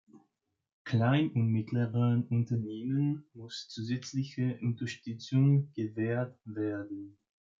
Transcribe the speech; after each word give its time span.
Klein- 0.83 1.29
und 1.33 1.49
mittleren 1.51 2.23
Unternehmen 2.25 3.27
muss 3.35 3.67
zusätzliche 3.69 4.57
Unterstützung 4.59 5.71
gewährt 5.73 6.39
werden. 6.43 7.19